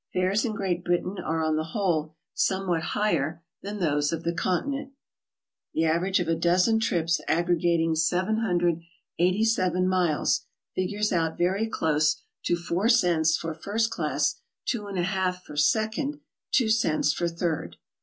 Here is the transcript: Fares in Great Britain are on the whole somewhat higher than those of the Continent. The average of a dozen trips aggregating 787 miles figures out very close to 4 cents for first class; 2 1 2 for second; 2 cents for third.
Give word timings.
Fares 0.13 0.43
in 0.45 0.55
Great 0.55 0.83
Britain 0.83 1.17
are 1.23 1.43
on 1.43 1.57
the 1.57 1.63
whole 1.75 2.15
somewhat 2.33 2.81
higher 2.97 3.43
than 3.61 3.77
those 3.77 4.11
of 4.11 4.23
the 4.23 4.33
Continent. 4.33 4.93
The 5.75 5.85
average 5.85 6.19
of 6.19 6.27
a 6.27 6.33
dozen 6.33 6.79
trips 6.79 7.21
aggregating 7.27 7.93
787 7.93 9.87
miles 9.87 10.47
figures 10.73 11.11
out 11.13 11.37
very 11.37 11.67
close 11.67 12.23
to 12.45 12.55
4 12.55 12.89
cents 12.89 13.37
for 13.37 13.53
first 13.53 13.91
class; 13.91 14.41
2 14.65 14.85
1 14.85 14.95
2 14.95 15.03
for 15.45 15.55
second; 15.55 16.19
2 16.53 16.67
cents 16.67 17.13
for 17.13 17.27
third. 17.27 17.77